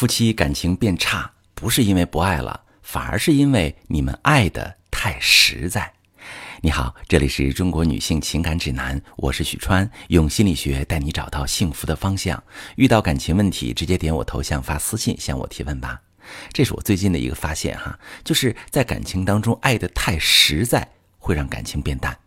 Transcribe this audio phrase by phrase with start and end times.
[0.00, 5.92] 夫妻感情变差，不是因为不爱了，反而是因为你们爱的太实在。
[6.62, 12.42] 你好，这里是中国女性情感指南，我是许川，用心理学带你找到幸福的方向。
[12.76, 16.00] 遇到感情问题，直接点我头像发私信向我提问吧。
[16.50, 22.18] 这是我最近的一个发现哈，就是在感情当中爱的太实在，会让感情变淡。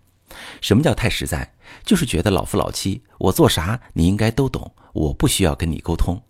[0.61, 1.51] 什么叫太实在？
[1.83, 6.21] 就是觉得老夫老妻，我做啥你应该都懂，我不需要跟你沟通。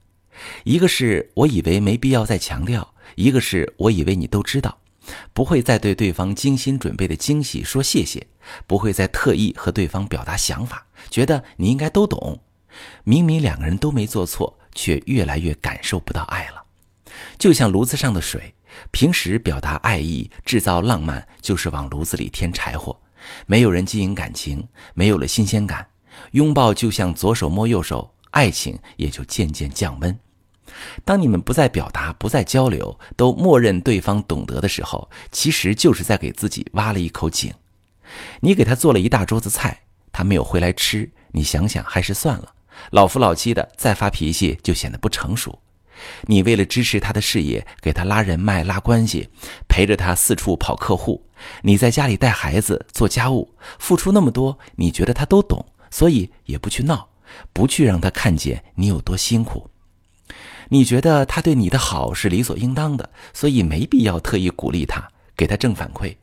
[0.64, 4.78] 一个是我以为没必要再强调，一个是我以为你都知道，
[5.34, 8.26] 不会再对对方精心准备的惊喜说谢谢，
[8.66, 12.40] 不会再特意和对方表达想法，觉得你应该都懂。
[13.04, 16.64] 明明两个人都没做错，却越来越感受不到爱了。
[17.38, 18.56] 就像炉子上的水，
[18.90, 23.00] 平时表达爱意、制造浪漫，就是往炉子里添柴火，
[23.46, 25.88] 没有人经营感情，没有了新鲜感。
[26.32, 30.20] 拥抱就像左手摸右手，爱情也就渐渐降温。
[31.06, 37.54] 当你们不再表达、不再交流，都默认对方懂得的时候，其实就是在给自己挖了一口井。
[38.42, 42.54] 你给他做了一大桌子菜，他没有回来吃，你想想还是算了。
[42.92, 45.60] 老夫老妻的，再发脾气就显得不成熟。
[46.24, 49.30] 你为了支持他的事业，给他拉人脉、拉关系，
[49.70, 51.24] 陪着他四处跑客户。
[51.62, 57.10] 你在家里带孩子、做家务，付出那么多，你觉得他都懂，所以也不去闹，
[57.54, 59.70] 不去让他看见你有多辛苦。
[60.70, 66.16] 你觉得他对你的好是理所应当的，所以没必要特意鼓励他，给他正反馈。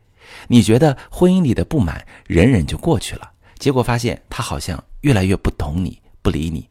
[0.48, 6.68] 你觉得婚姻里的不满忍忍就过去了，结果发现他好像越来越不懂你，不理你，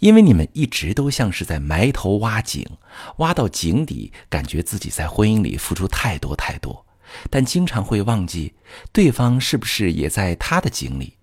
[0.00, 2.66] 因为你们一直都像是在埋头挖井，
[3.18, 6.84] 挖到井底，感觉自己在婚姻里付出太多太多，
[7.30, 8.52] 但经常会忘记
[8.92, 11.14] 对方是不是也在他的井里。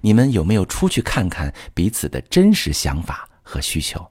[0.00, 4.06] 你们有没有出去看看彼此的真实想法和需求？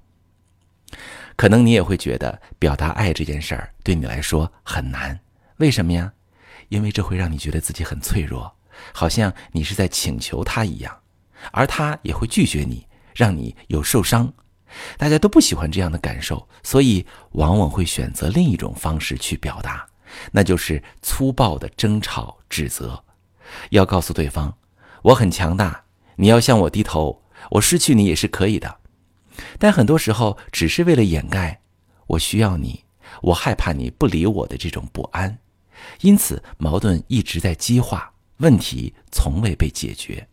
[1.35, 5.19] 可能你也会觉得表达爱这件事儿对你来说很难，
[5.57, 6.11] 为什么呀？
[6.69, 8.55] 因为这会让你觉得自己很脆弱，
[8.93, 10.95] 好像你是在请求他一样，
[11.51, 14.31] 而他也会拒绝你，让你有受伤。
[14.97, 19.87] 大家都不喜欢这样的感受，所以往往会选择另一种方式去表达，
[20.31, 23.03] 那就是粗暴的争吵、指责。
[23.71, 24.55] 要告诉对方，
[25.01, 25.85] 我很强大，
[26.17, 28.78] 你要向我低头，我失去你也是可以的。
[29.57, 31.61] 但很多时候只是为了掩盖
[32.07, 32.83] 我需要你，
[33.21, 35.37] 我害怕你不理我的这种不安，
[36.01, 40.27] 因此矛盾一直在激化，问题从未被解决。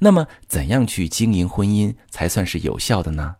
[0.00, 3.36] 那么，怎样去经营婚姻才算是有效的呢？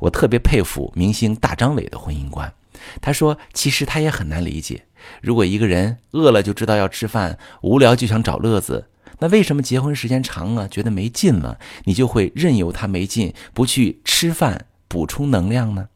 [0.00, 2.52] 我特别佩服明星大张伟的婚姻观。
[3.00, 4.86] 他说：“其实他也很难理解，
[5.20, 8.90] 如果一个人饿了就知道要吃饭，无聊就想找乐子。”
[9.20, 15.88] 那为什么结婚时间长了，觉得没劲了，你就会任由他没劲，不去吃饭补充能量呢？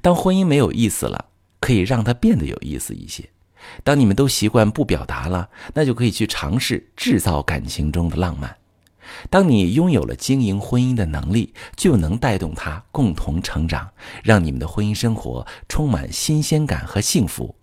[0.00, 1.26] 当婚姻没有意思了，
[1.60, 3.24] 可以让它变得有意思一些。
[3.84, 8.56] 当你们都习惯不表达了，那就可以去尝试制造感情中的浪漫。
[9.30, 13.88] 当你拥有了经营婚姻的能力，就能带动他共同成长，
[14.24, 17.54] 让你们的婚姻生活充满新鲜感和幸福。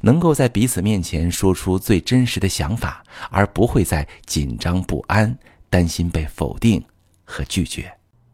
[0.00, 5.36] 能够在彼此面前说出最真实的想法，而不会再紧张不安、
[5.70, 6.82] 担心被否定
[7.24, 7.92] 和拒绝。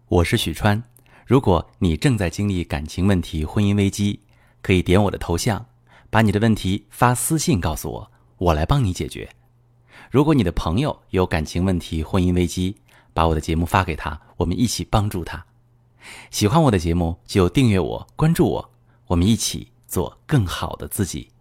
[0.09, 0.83] 我是许川，
[1.27, 4.21] 如果你正在经历感情问题、婚姻危机，
[4.61, 5.65] 可以点我的头像，
[6.11, 9.29] 把你的问题发私信告诉我，我来帮你解决。
[10.11, 12.77] 如果你的朋友有感情问题、婚姻危机，
[13.15, 15.43] 把我的节目发给他，我们一起帮助他。
[16.31, 18.71] 喜欢我的节目就订阅我、关注我，
[19.07, 21.32] 我们一起做更好的自己。